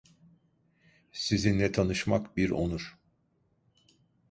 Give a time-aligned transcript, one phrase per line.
[1.11, 2.97] Sizinle tanışmak bir onur.